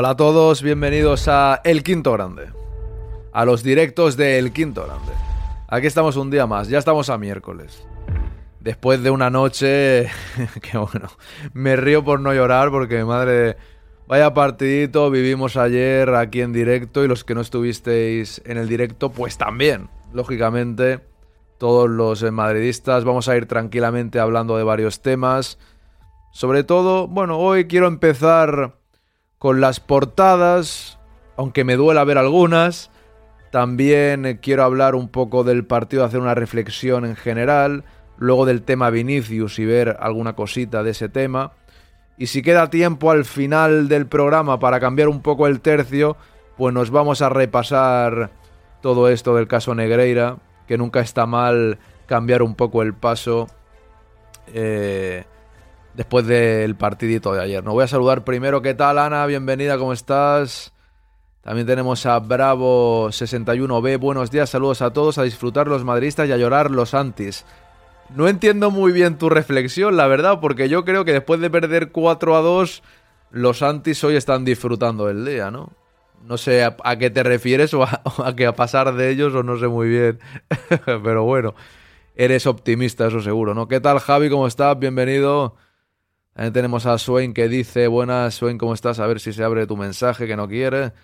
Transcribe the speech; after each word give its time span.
Hola 0.00 0.10
a 0.12 0.16
todos, 0.16 0.62
bienvenidos 0.62 1.28
a 1.28 1.60
El 1.62 1.82
Quinto 1.82 2.12
Grande. 2.12 2.46
A 3.34 3.44
los 3.44 3.62
directos 3.62 4.16
de 4.16 4.38
El 4.38 4.50
Quinto 4.50 4.86
Grande. 4.86 5.12
Aquí 5.68 5.86
estamos 5.86 6.16
un 6.16 6.30
día 6.30 6.46
más, 6.46 6.68
ya 6.68 6.78
estamos 6.78 7.10
a 7.10 7.18
miércoles. 7.18 7.86
Después 8.60 9.02
de 9.02 9.10
una 9.10 9.28
noche 9.28 10.08
que 10.62 10.78
bueno, 10.78 11.10
me 11.52 11.76
río 11.76 12.02
por 12.02 12.18
no 12.18 12.32
llorar 12.32 12.70
porque 12.70 13.04
madre, 13.04 13.58
vaya 14.06 14.32
partidito 14.32 15.10
vivimos 15.10 15.58
ayer 15.58 16.14
aquí 16.14 16.40
en 16.40 16.54
directo 16.54 17.04
y 17.04 17.06
los 17.06 17.22
que 17.22 17.34
no 17.34 17.42
estuvisteis 17.42 18.40
en 18.46 18.56
el 18.56 18.70
directo 18.70 19.10
pues 19.10 19.36
también, 19.36 19.90
lógicamente 20.14 21.00
todos 21.58 21.90
los 21.90 22.22
madridistas 22.32 23.04
vamos 23.04 23.28
a 23.28 23.36
ir 23.36 23.44
tranquilamente 23.44 24.18
hablando 24.18 24.56
de 24.56 24.64
varios 24.64 25.02
temas. 25.02 25.58
Sobre 26.32 26.64
todo, 26.64 27.06
bueno, 27.06 27.38
hoy 27.38 27.66
quiero 27.66 27.86
empezar 27.86 28.79
con 29.40 29.62
las 29.62 29.80
portadas, 29.80 30.98
aunque 31.38 31.64
me 31.64 31.76
duela 31.76 32.04
ver 32.04 32.18
algunas. 32.18 32.90
También 33.50 34.26
eh, 34.26 34.38
quiero 34.38 34.64
hablar 34.64 34.94
un 34.94 35.08
poco 35.08 35.44
del 35.44 35.64
partido, 35.64 36.04
hacer 36.04 36.20
una 36.20 36.34
reflexión 36.34 37.06
en 37.06 37.16
general, 37.16 37.84
luego 38.18 38.44
del 38.44 38.60
tema 38.60 38.90
Vinicius 38.90 39.58
y 39.58 39.64
ver 39.64 39.96
alguna 39.98 40.34
cosita 40.34 40.82
de 40.82 40.90
ese 40.90 41.08
tema. 41.08 41.52
Y 42.18 42.26
si 42.26 42.42
queda 42.42 42.68
tiempo 42.68 43.10
al 43.10 43.24
final 43.24 43.88
del 43.88 44.06
programa 44.06 44.58
para 44.60 44.78
cambiar 44.78 45.08
un 45.08 45.22
poco 45.22 45.46
el 45.46 45.62
tercio, 45.62 46.18
pues 46.58 46.74
nos 46.74 46.90
vamos 46.90 47.22
a 47.22 47.30
repasar 47.30 48.32
todo 48.82 49.08
esto 49.08 49.34
del 49.34 49.48
caso 49.48 49.74
Negreira, 49.74 50.36
que 50.68 50.76
nunca 50.76 51.00
está 51.00 51.24
mal 51.24 51.78
cambiar 52.04 52.42
un 52.42 52.56
poco 52.56 52.82
el 52.82 52.92
paso 52.92 53.48
eh, 54.48 55.24
después 56.00 56.26
del 56.26 56.76
partidito 56.76 57.34
de 57.34 57.42
ayer. 57.42 57.62
No 57.62 57.72
voy 57.72 57.84
a 57.84 57.86
saludar 57.86 58.24
primero, 58.24 58.62
¿qué 58.62 58.72
tal 58.72 58.96
Ana? 58.96 59.26
Bienvenida, 59.26 59.76
¿cómo 59.76 59.92
estás? 59.92 60.72
También 61.42 61.66
tenemos 61.66 62.06
a 62.06 62.18
Bravo61B, 62.22 63.98
buenos 63.98 64.30
días, 64.30 64.48
saludos 64.48 64.80
a 64.80 64.94
todos, 64.94 65.18
a 65.18 65.24
disfrutar 65.24 65.68
los 65.68 65.84
madridistas 65.84 66.26
y 66.26 66.32
a 66.32 66.38
llorar 66.38 66.70
los 66.70 66.94
antis. 66.94 67.44
No 68.16 68.28
entiendo 68.28 68.70
muy 68.70 68.92
bien 68.92 69.18
tu 69.18 69.28
reflexión, 69.28 69.98
la 69.98 70.06
verdad, 70.06 70.40
porque 70.40 70.70
yo 70.70 70.86
creo 70.86 71.04
que 71.04 71.12
después 71.12 71.38
de 71.38 71.50
perder 71.50 71.90
4 71.90 72.34
a 72.34 72.40
2, 72.40 72.82
los 73.32 73.62
antis 73.62 74.02
hoy 74.02 74.16
están 74.16 74.46
disfrutando 74.46 75.04
del 75.04 75.26
día, 75.26 75.50
¿no? 75.50 75.68
No 76.24 76.38
sé 76.38 76.64
a, 76.64 76.78
a 76.82 76.96
qué 76.96 77.10
te 77.10 77.22
refieres 77.22 77.74
o 77.74 77.82
a, 77.82 78.00
o 78.16 78.24
a 78.24 78.34
que 78.34 78.46
a 78.46 78.56
pasar 78.56 78.94
de 78.94 79.10
ellos 79.10 79.34
o 79.34 79.42
no 79.42 79.58
sé 79.58 79.68
muy 79.68 79.90
bien. 79.90 80.18
Pero 80.86 81.24
bueno, 81.24 81.54
eres 82.16 82.46
optimista, 82.46 83.08
eso 83.08 83.20
seguro, 83.20 83.52
¿no? 83.52 83.68
¿Qué 83.68 83.80
tal, 83.80 83.98
Javi? 83.98 84.30
¿Cómo 84.30 84.46
estás? 84.46 84.78
Bienvenido. 84.78 85.56
También 86.40 86.54
tenemos 86.54 86.86
a 86.86 86.96
Swain 86.96 87.34
que 87.34 87.50
dice, 87.50 87.86
buenas, 87.86 88.36
Swain, 88.36 88.56
¿cómo 88.56 88.72
estás? 88.72 88.98
A 88.98 89.06
ver 89.06 89.20
si 89.20 89.34
se 89.34 89.44
abre 89.44 89.66
tu 89.66 89.76
mensaje 89.76 90.26
que 90.26 90.36
no 90.36 90.48
quiere. 90.48 90.94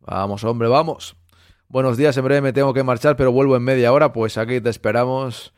Vamos, 0.00 0.44
hombre, 0.44 0.68
vamos. 0.68 1.16
Buenos 1.68 1.96
días, 1.96 2.18
en 2.18 2.24
breve 2.24 2.42
me 2.42 2.52
tengo 2.52 2.74
que 2.74 2.82
marchar, 2.82 3.16
pero 3.16 3.32
vuelvo 3.32 3.56
en 3.56 3.62
media 3.62 3.90
hora, 3.94 4.12
pues 4.12 4.36
aquí 4.36 4.60
te 4.60 4.68
esperamos. 4.68 5.54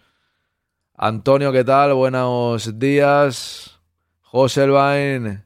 Antonio, 0.95 1.51
¿qué 1.51 1.65
tal? 1.65 1.93
Buenos 1.95 2.79
días. 2.79 3.81
José 4.21 4.63
Elvain, 4.63 5.45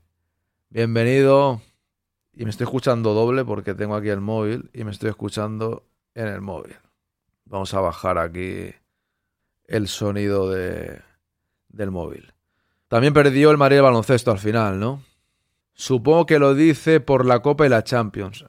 bienvenido. 0.69 1.63
Y 2.35 2.45
me 2.45 2.51
estoy 2.51 2.65
escuchando 2.65 3.15
doble 3.15 3.47
porque 3.47 3.73
tengo 3.73 3.97
aquí 3.97 4.11
el 4.11 4.21
móvil 4.21 4.69
y 4.75 4.85
me 4.85 4.91
estoy 4.91 5.09
escuchando 5.09 5.87
en 6.15 6.27
el 6.27 6.43
móvil. 6.43 6.77
Vamos 7.47 7.73
a 7.73 7.81
bajar 7.81 8.19
aquí 8.19 8.75
el 9.67 9.89
sonido 9.89 10.51
de, 10.51 11.01
del 11.71 11.91
móvil. 11.91 12.35
También 12.95 13.13
perdió 13.13 13.51
el 13.51 13.59
Madrid 13.59 13.79
de 13.79 13.81
baloncesto 13.81 14.31
al 14.31 14.39
final, 14.39 14.79
¿no? 14.79 15.03
Supongo 15.73 16.27
que 16.27 16.39
lo 16.39 16.55
dice 16.55 17.01
por 17.01 17.27
la 17.27 17.41
Copa 17.41 17.67
y 17.67 17.69
la 17.69 17.83
Champions. 17.83 18.45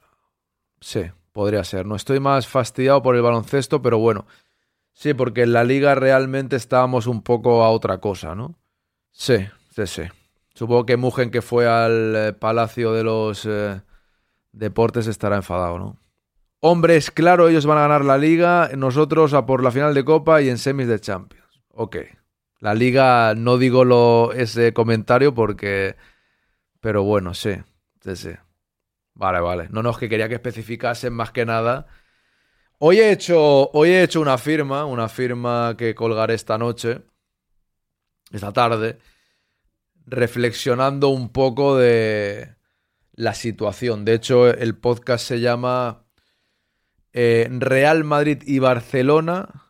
Sí, 0.80 1.02
podría 1.32 1.64
ser. 1.64 1.84
No 1.84 1.96
estoy 1.96 2.20
más 2.20 2.46
fastidiado 2.46 3.02
por 3.02 3.16
el 3.16 3.22
baloncesto, 3.22 3.82
pero 3.82 3.98
bueno. 3.98 4.24
Sí, 4.92 5.14
porque 5.14 5.42
en 5.42 5.52
la 5.52 5.64
liga 5.64 5.96
realmente 5.96 6.54
estábamos 6.54 7.08
un 7.08 7.22
poco 7.22 7.64
a 7.64 7.70
otra 7.70 7.98
cosa, 7.98 8.36
¿no? 8.36 8.54
Sí, 9.10 9.48
sí, 9.74 9.88
sí. 9.88 10.02
Supongo 10.54 10.86
que 10.86 10.96
Mugen, 10.96 11.32
que 11.32 11.42
fue 11.42 11.66
al 11.66 12.14
eh, 12.14 12.32
Palacio 12.32 12.92
de 12.92 13.02
los 13.02 13.44
eh, 13.46 13.80
Deportes, 14.52 15.08
estará 15.08 15.34
enfadado, 15.34 15.80
¿no? 15.80 15.96
Hombres, 16.60 17.10
claro, 17.10 17.48
ellos 17.48 17.66
van 17.66 17.78
a 17.78 17.88
ganar 17.88 18.04
la 18.04 18.16
liga, 18.16 18.70
nosotros 18.76 19.34
a 19.34 19.44
por 19.44 19.64
la 19.64 19.72
final 19.72 19.92
de 19.92 20.04
Copa 20.04 20.40
y 20.40 20.50
en 20.50 20.58
semis 20.58 20.86
de 20.86 21.00
Champions. 21.00 21.64
Ok. 21.72 21.96
La 22.60 22.74
liga, 22.74 23.34
no 23.34 23.58
digo 23.58 23.84
lo, 23.84 24.32
ese 24.32 24.72
comentario 24.72 25.34
porque... 25.34 25.96
Pero 26.80 27.02
bueno, 27.02 27.34
sí, 27.34 27.54
sí, 28.02 28.16
sí. 28.16 28.30
Vale, 29.14 29.40
vale. 29.40 29.68
No, 29.70 29.82
no, 29.82 29.90
es 29.90 29.98
que 29.98 30.08
quería 30.08 30.28
que 30.28 30.34
especificasen 30.34 31.12
más 31.12 31.32
que 31.32 31.46
nada. 31.46 31.86
Hoy 32.78 33.00
he 33.00 33.10
hecho, 33.10 33.70
hoy 33.70 33.90
he 33.90 34.02
hecho 34.02 34.20
una 34.20 34.36
firma, 34.38 34.84
una 34.84 35.08
firma 35.08 35.74
que 35.78 35.94
colgaré 35.94 36.34
esta 36.34 36.58
noche, 36.58 37.00
esta 38.30 38.52
tarde, 38.52 38.98
reflexionando 40.06 41.08
un 41.08 41.30
poco 41.30 41.76
de 41.76 42.56
la 43.14 43.34
situación. 43.34 44.04
De 44.04 44.14
hecho, 44.14 44.48
el 44.48 44.76
podcast 44.76 45.26
se 45.26 45.40
llama 45.40 46.04
eh, 47.12 47.48
Real 47.50 48.04
Madrid 48.04 48.42
y 48.46 48.58
Barcelona. 48.58 49.65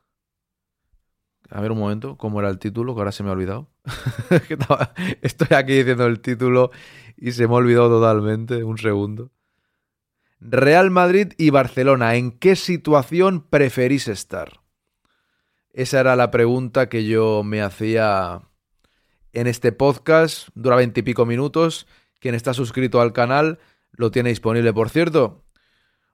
A 1.51 1.61
ver 1.61 1.71
un 1.71 1.79
momento, 1.79 2.17
¿cómo 2.17 2.41
era 2.41 2.49
el 2.49 2.59
título? 2.59 2.95
Que 2.95 3.01
ahora 3.01 3.13
se 3.13 3.23
me 3.23 3.31
ha 3.31 3.33
olvidado. 3.33 3.69
Estoy 5.23 5.57
aquí 5.57 5.75
diciendo 5.75 6.07
el 6.07 6.21
título 6.21 6.71
y 7.17 7.33
se 7.33 7.47
me 7.47 7.55
ha 7.55 7.59
olvidado 7.59 7.89
totalmente. 7.89 8.65
Un 8.65 8.79
segundo. 8.79 9.31
Real 10.41 10.91
Madrid 10.91 11.33
y 11.39 11.51
Barcelona, 11.51 12.17
¿en 12.17 12.33
qué 12.33 12.57
situación 12.57 13.41
preferís 13.49 14.09
estar? 14.09 14.61
Esa 15.73 16.01
era 16.01 16.17
la 16.17 16.31
pregunta 16.31 16.89
que 16.89 17.05
yo 17.05 17.43
me 17.45 17.63
hacía 17.63 18.43
en 19.33 19.47
este 19.47 19.73
podcast, 19.73 20.49
dura 20.55 20.77
veintipico 20.77 21.27
minutos. 21.27 21.87
Quien 22.19 22.35
está 22.35 22.55
suscrito 22.55 23.01
al 23.01 23.13
canal 23.13 23.59
lo 23.93 24.11
tiene 24.11 24.31
disponible. 24.31 24.73
Por 24.73 24.91
cierto, 24.91 25.45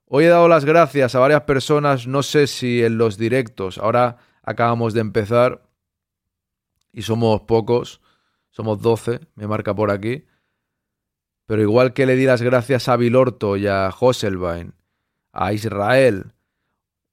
hoy 0.06 0.24
he 0.24 0.28
dado 0.28 0.48
las 0.48 0.64
gracias 0.64 1.14
a 1.14 1.20
varias 1.20 1.42
personas, 1.42 2.06
no 2.06 2.22
sé 2.22 2.46
si 2.46 2.82
en 2.82 2.98
los 2.98 3.18
directos, 3.18 3.78
ahora 3.78 4.18
acabamos 4.42 4.94
de 4.94 5.00
empezar 5.00 5.62
y 6.92 7.02
somos 7.02 7.42
pocos, 7.42 8.00
somos 8.50 8.80
12, 8.82 9.20
me 9.34 9.46
marca 9.46 9.74
por 9.74 9.90
aquí. 9.90 10.26
Pero 11.46 11.62
igual 11.62 11.92
que 11.92 12.06
le 12.06 12.16
di 12.16 12.24
las 12.26 12.42
gracias 12.42 12.88
a 12.88 12.96
Vilorto 12.96 13.56
y 13.56 13.66
a 13.66 13.90
Hosselbein, 13.98 14.74
a 15.32 15.52
Israel, 15.52 16.32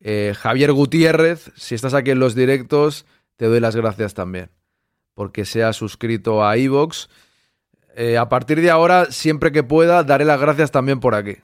eh, 0.02 0.34
Javier 0.38 0.72
Gutiérrez, 0.72 1.52
si 1.56 1.76
estás 1.76 1.94
aquí 1.94 2.12
en 2.12 2.20
los 2.20 2.36
directos, 2.36 3.06
te 3.36 3.46
doy 3.46 3.60
las 3.60 3.76
gracias 3.76 4.14
también. 4.14 4.50
Porque 5.14 5.46
se 5.46 5.64
ha 5.64 5.74
suscrito 5.74 6.46
a 6.46 6.56
Evox. 6.56 7.10
Eh, 7.96 8.18
a 8.18 8.30
partir 8.30 8.62
de 8.62 8.70
ahora, 8.70 9.06
siempre 9.12 9.52
que 9.52 9.64
pueda, 9.64 10.04
daré 10.04 10.24
las 10.24 10.40
gracias 10.40 10.72
también 10.72 11.00
por 11.00 11.16
aquí. 11.16 11.38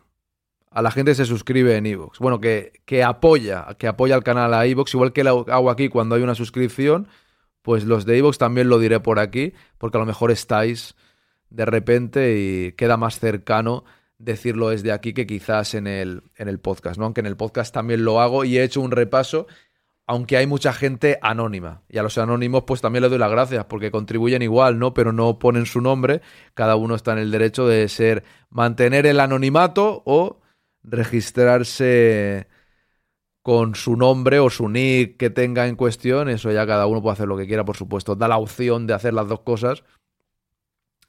A 0.76 0.82
la 0.82 0.92
gente 0.92 1.12
que 1.12 1.16
se 1.16 1.26
suscribe 1.26 1.78
en 1.78 1.86
Evox. 1.86 2.20
Bueno, 2.20 2.42
que, 2.42 2.82
que 2.86 3.02
apoya, 3.02 3.66
que 3.80 3.88
apoya 3.88 4.14
al 4.14 4.24
canal 4.24 4.54
a 4.54 4.66
Evox, 4.66 4.94
igual 4.94 5.14
que 5.14 5.24
lo 5.24 5.46
hago 5.50 5.70
aquí 5.70 5.88
cuando 5.88 6.16
hay 6.16 6.22
una 6.22 6.36
suscripción, 6.36 7.08
pues 7.62 7.86
los 7.86 8.06
de 8.06 8.18
Evox 8.18 8.38
también 8.38 8.68
lo 8.68 8.78
diré 8.78 9.00
por 9.00 9.20
aquí, 9.20 9.54
porque 9.78 9.98
a 9.98 10.02
lo 10.02 10.06
mejor 10.06 10.32
estáis 10.32 10.96
de 11.50 11.66
repente 11.66 12.38
y 12.38 12.72
queda 12.74 12.98
más 12.98 13.20
cercano 13.20 13.86
decirlo 14.18 14.70
desde 14.70 14.92
aquí 14.92 15.14
que 15.14 15.26
quizás 15.26 15.76
en 15.76 15.88
el, 15.88 16.24
en 16.36 16.50
el 16.50 16.60
podcast, 16.60 17.00
¿no? 17.00 17.06
Aunque 17.06 17.22
en 17.22 17.28
el 17.28 17.38
podcast 17.38 17.74
también 17.74 18.04
lo 18.04 18.20
hago 18.20 18.44
y 18.44 18.58
he 18.58 18.64
hecho 18.64 18.82
un 18.82 18.92
repaso, 18.92 19.48
aunque 20.08 20.36
hay 20.36 20.46
mucha 20.46 20.74
gente 20.74 21.20
anónima. 21.22 21.84
Y 21.88 21.98
a 21.98 22.04
los 22.04 22.18
anónimos 22.18 22.66
pues 22.68 22.82
también 22.82 23.02
les 23.04 23.12
doy 23.12 23.20
las 23.20 23.32
gracias 23.32 23.66
porque 23.66 23.92
contribuyen 23.92 24.42
igual, 24.42 24.78
¿no? 24.78 24.94
Pero 24.94 25.14
no 25.14 25.40
ponen 25.40 25.66
su 25.66 25.80
nombre, 25.80 26.22
cada 26.54 26.76
uno 26.76 26.96
está 26.96 27.14
en 27.14 27.20
el 27.20 27.32
derecho 27.32 27.66
de 27.66 27.88
ser, 27.88 28.24
mantener 28.50 29.06
el 29.06 29.22
anonimato 29.22 30.04
o 30.06 30.42
registrarse 30.88 32.48
con 33.42 33.76
su 33.76 33.96
nombre 33.96 34.40
o 34.40 34.50
su 34.50 34.70
nick 34.70 35.18
que 35.18 35.30
tenga 35.30 35.68
en 35.68 35.76
cuestión, 35.76 36.30
eso 36.30 36.52
ya 36.52 36.66
cada 36.66 36.88
uno 36.88 37.02
puede 37.02 37.14
hacer 37.14 37.28
lo 37.28 37.38
que 37.38 37.48
quiera, 37.48 37.64
por 37.64 37.78
supuesto. 37.78 38.16
Da 38.16 38.28
la 38.28 38.38
opción 38.38 38.88
de 38.88 38.94
hacer 38.94 39.14
las 39.14 39.28
dos 39.28 39.42
cosas, 39.42 39.84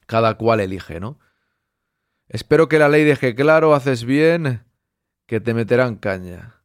cada 0.05 0.35
cual 0.35 0.59
elige, 0.59 0.99
¿no? 0.99 1.19
Espero 2.29 2.67
que 2.67 2.79
la 2.79 2.89
ley 2.89 3.03
deje 3.03 3.35
claro, 3.35 3.73
haces 3.73 4.03
bien, 4.03 4.63
que 5.25 5.39
te 5.39 5.53
meterán 5.53 5.95
caña. 5.95 6.61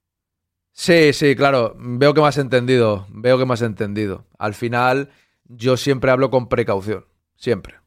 Sí, 0.73 1.13
sí, 1.13 1.37
claro, 1.37 1.77
veo 1.79 2.15
que 2.15 2.21
me 2.21 2.27
has 2.27 2.39
entendido, 2.39 3.07
veo 3.11 3.39
que 3.39 3.47
me 3.47 3.55
has 3.55 3.63
entendido. 3.63 4.27
Al 4.39 4.55
final, 4.55 5.11
yo 5.45 5.77
siempre 5.77 6.11
hablo 6.11 6.31
con 6.31 6.49
precaución, 6.49 7.07
siempre. 7.37 7.82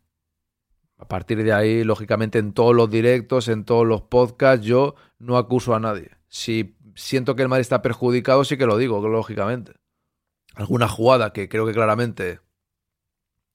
A 0.98 1.08
partir 1.08 1.44
de 1.44 1.54
ahí, 1.54 1.84
lógicamente, 1.84 2.40
en 2.40 2.54
todos 2.54 2.76
los 2.76 2.90
directos, 2.90 3.48
en 3.48 3.66
todos 3.66 3.86
los 3.86 4.02
podcasts, 4.04 4.66
yo 4.66 4.96
no 5.20 5.38
acuso 5.38 5.76
a 5.76 5.80
nadie. 5.80 6.12
Si 6.28 6.78
siento 6.96 7.36
que 7.36 7.42
el 7.42 7.50
Madrid 7.50 7.62
está 7.62 7.82
perjudicado, 7.82 8.44
sí 8.46 8.58
que 8.58 8.66
lo 8.66 8.78
digo, 8.78 9.06
lógicamente. 9.08 9.74
Alguna 10.56 10.88
jugada 10.88 11.34
que 11.34 11.50
creo 11.50 11.66
que 11.66 11.74
claramente 11.74 12.40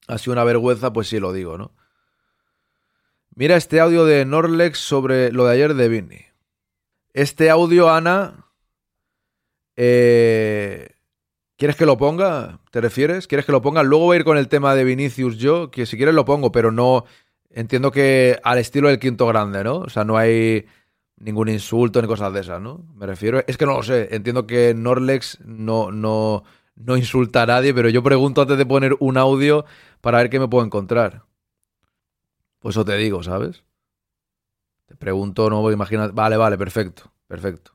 ha 0.07 0.19
sido 0.19 0.35
una 0.35 0.45
vergüenza, 0.45 0.93
pues 0.93 1.09
sí 1.09 1.19
lo 1.19 1.33
digo, 1.33 1.57
¿no? 1.57 1.73
Mira 3.35 3.57
este 3.57 3.81
audio 3.81 4.05
de 4.05 4.25
Norlex 4.25 4.79
sobre 4.79 5.33
lo 5.33 5.47
de 5.47 5.53
ayer 5.53 5.75
de 5.75 5.89
Vini. 5.89 6.27
Este 7.15 7.49
audio, 7.49 7.91
Ana. 7.91 8.47
Eh, 9.77 10.97
¿Quieres 11.57 11.77
que 11.77 11.87
lo 11.87 11.97
ponga? 11.97 12.61
¿Te 12.71 12.81
refieres? 12.81 13.27
¿Quieres 13.27 13.47
que 13.47 13.53
lo 13.53 13.63
ponga? 13.63 13.83
Luego 13.83 14.07
voy 14.07 14.17
a 14.17 14.19
ir 14.21 14.25
con 14.25 14.37
el 14.37 14.49
tema 14.49 14.75
de 14.75 14.85
Vinicius 14.85 15.39
yo, 15.39 15.71
que 15.71 15.87
si 15.87 15.97
quieres 15.97 16.15
lo 16.15 16.25
pongo, 16.25 16.53
pero 16.53 16.73
no. 16.73 17.05
Entiendo 17.50 17.91
que 17.91 18.38
al 18.44 18.58
estilo 18.58 18.88
del 18.88 18.99
quinto 18.99 19.26
grande, 19.26 19.64
¿no? 19.64 19.79
O 19.79 19.88
sea, 19.88 20.05
no 20.05 20.17
hay 20.17 20.67
ningún 21.17 21.49
insulto 21.49 22.00
ni 22.00 22.08
cosas 22.08 22.32
de 22.32 22.41
esas, 22.41 22.61
¿no? 22.61 22.85
Me 22.94 23.06
refiero. 23.06 23.43
Es 23.47 23.56
que 23.56 23.67
no 23.67 23.75
lo 23.75 23.82
sé. 23.82 24.08
Entiendo 24.14 24.47
que 24.47 24.73
Norlex 24.75 25.41
no, 25.44 25.91
no, 25.91 26.44
no 26.76 26.97
insulta 26.97 27.43
a 27.43 27.47
nadie, 27.47 27.75
pero 27.75 27.88
yo 27.88 28.02
pregunto 28.02 28.43
antes 28.43 28.56
de 28.56 28.67
poner 28.67 28.97
un 29.00 29.19
audio 29.19 29.64
para 30.00 30.19
ver 30.19 30.31
qué 30.31 30.38
me 30.38 30.49
puedo 30.49 30.64
encontrar. 30.64 31.25
Pues 32.61 32.75
eso 32.76 32.85
te 32.85 32.97
digo, 32.97 33.23
¿sabes? 33.23 33.64
Te 34.87 34.94
pregunto, 34.94 35.50
no, 35.50 35.70
imagínate. 35.70 36.12
Vale, 36.12 36.37
vale, 36.37 36.56
perfecto, 36.56 37.12
perfecto. 37.26 37.73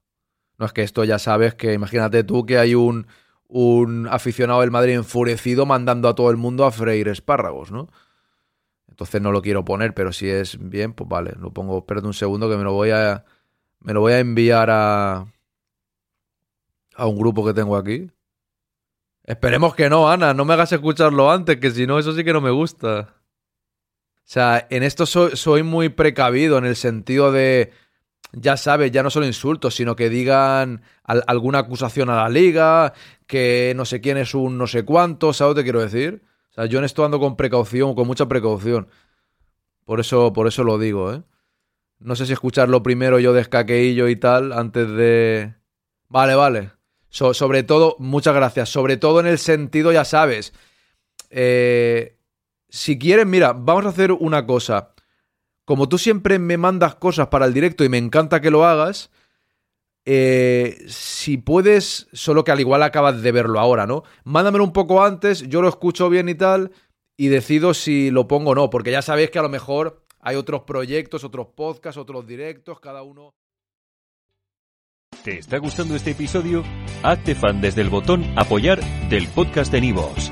No 0.58 0.66
es 0.66 0.74
que 0.74 0.84
esto 0.84 1.04
ya 1.04 1.20
sabes 1.20 1.56
que, 1.56 1.74
imagínate 1.74 2.24
tú 2.24 2.46
que 2.46 2.58
hay 2.58 2.76
un, 2.76 3.08
un 3.48 4.08
aficionado 4.10 4.62
del 4.62 4.72
Madrid 4.72 4.94
enfurecido 4.94 5.66
mandando 5.66 6.08
a 6.08 6.16
todo 6.16 6.30
el 6.30 6.38
mundo 6.38 6.66
a 6.66 6.72
freír 6.72 7.10
espárragos, 7.10 7.72
¿no? 7.72 7.90
Entonces 8.96 9.22
no 9.22 9.34
lo 9.34 9.42
quiero 9.42 9.66
poner, 9.66 9.94
pero 9.94 10.14
si 10.14 10.30
es 10.30 10.58
bien, 10.58 10.94
pues 10.94 11.10
vale, 11.10 11.34
lo 11.38 11.52
pongo. 11.52 11.80
Espérate 11.80 12.08
un 12.08 12.14
segundo 12.14 12.50
que 12.50 12.56
me 12.56 12.64
lo 12.64 12.72
voy 12.72 12.92
a. 12.92 13.26
Me 13.82 13.92
lo 13.92 14.00
voy 14.00 14.14
a 14.14 14.20
enviar 14.20 14.70
a. 14.72 15.26
a 16.96 17.06
un 17.06 17.18
grupo 17.18 17.46
que 17.46 17.54
tengo 17.54 17.76
aquí. 17.76 18.10
Esperemos 19.26 19.76
que 19.76 19.90
no, 19.90 20.10
Ana, 20.10 20.34
no 20.34 20.46
me 20.46 20.54
hagas 20.54 20.72
escucharlo 20.72 21.30
antes, 21.30 21.58
que 21.58 21.72
si 21.72 21.86
no, 21.86 22.00
eso 22.00 22.14
sí 22.14 22.24
que 22.24 22.32
no 22.32 22.40
me 22.40 22.52
gusta. 22.52 23.16
O 24.20 24.24
sea, 24.24 24.66
en 24.70 24.82
esto 24.82 25.06
soy, 25.06 25.64
muy 25.64 25.90
precavido 25.90 26.58
en 26.58 26.64
el 26.64 26.78
sentido 26.78 27.34
de, 27.34 27.74
ya 28.32 28.56
sabes, 28.56 28.92
ya 28.92 29.04
no 29.04 29.10
solo 29.10 29.26
insultos, 29.26 29.76
sino 29.76 29.98
que 29.98 30.10
digan 30.10 30.84
alguna 31.04 31.60
acusación 31.60 32.10
a 32.10 32.24
la 32.24 32.30
liga, 32.30 32.94
que 33.28 33.74
no 33.76 33.84
sé 33.84 34.00
quién 34.00 34.16
es 34.16 34.34
un 34.34 34.58
no 34.58 34.68
sé 34.68 34.86
cuánto, 34.86 35.34
¿sabes 35.34 35.52
lo 35.52 35.56
que 35.56 35.64
quiero 35.64 35.82
decir? 35.82 36.24
O 36.56 36.62
sea, 36.62 36.66
yo 36.68 36.80
en 36.80 36.86
esto 36.86 37.04
ando 37.04 37.20
con 37.20 37.36
precaución, 37.36 37.96
con 37.96 38.08
mucha 38.08 38.30
precaución. 38.30 38.88
Por 39.84 40.00
eso, 40.00 40.32
por 40.32 40.48
eso 40.48 40.64
lo 40.64 40.80
digo, 40.80 41.14
¿eh? 41.14 41.22
No 42.00 42.16
sé 42.16 42.26
si 42.26 42.32
escucharlo 42.32 42.82
primero 42.82 43.20
yo 43.20 43.34
de 43.34 43.46
y 44.10 44.16
tal, 44.16 44.54
antes 44.54 44.90
de... 44.90 45.54
Vale, 46.08 46.36
vale. 46.36 46.72
sobre 47.10 47.64
todo, 47.64 47.98
muchas 48.00 48.34
gracias. 48.34 48.70
Sobre 48.70 48.96
todo 48.96 49.20
en 49.20 49.28
el 49.28 49.38
sentido, 49.38 49.92
ya 49.92 50.06
sabes, 50.06 50.54
eh, 51.30 52.18
si 52.70 52.98
quieres, 52.98 53.26
mira, 53.26 53.52
vamos 53.52 53.86
a 53.86 53.90
hacer 53.90 54.14
una 54.14 54.46
cosa. 54.46 54.94
Como 55.66 55.90
tú 55.90 55.98
siempre 55.98 56.40
me 56.40 56.56
mandas 56.56 56.96
cosas 56.96 57.28
para 57.28 57.46
el 57.46 57.54
directo 57.54 57.84
y 57.84 57.90
me 57.90 57.98
encanta 57.98 58.40
que 58.40 58.52
lo 58.52 58.66
hagas, 58.66 59.12
eh, 60.06 60.86
si 60.88 61.38
puedes, 61.38 62.08
solo 62.14 62.44
que 62.44 62.52
al 62.52 62.60
igual 62.60 62.84
acabas 62.84 63.22
de 63.22 63.32
verlo 63.32 63.60
ahora, 63.60 63.88
¿no? 63.88 64.04
Mándamelo 64.24 64.64
un 64.64 64.74
poco 64.74 65.04
antes, 65.04 65.48
yo 65.50 65.62
lo 65.62 65.68
escucho 65.68 66.10
bien 66.10 66.30
y 66.30 66.36
tal, 66.36 66.72
y 67.18 67.28
decido 67.28 67.74
si 67.74 68.12
lo 68.12 68.28
pongo 68.28 68.52
o 68.52 68.56
no, 68.56 68.70
porque 68.70 68.92
ya 68.92 69.02
sabéis 69.02 69.32
que 69.32 69.40
a 69.40 69.44
lo 69.44 69.50
mejor 69.50 70.04
hay 70.20 70.36
otros 70.36 70.62
proyectos, 70.62 71.24
otros 71.24 71.48
podcasts, 71.56 71.98
otros 71.98 72.26
directos, 72.28 72.80
cada 72.80 73.04
uno... 73.04 73.34
¿Te 75.24 75.40
está 75.40 75.58
gustando 75.58 75.96
este 75.96 76.12
episodio? 76.12 76.64
Hazte 77.02 77.34
fan 77.34 77.62
desde 77.62 77.82
el 77.82 77.90
botón 77.90 78.26
apoyar 78.38 78.84
del 79.10 79.28
podcast 79.30 79.72
de 79.72 79.82
Nivos. 79.82 80.32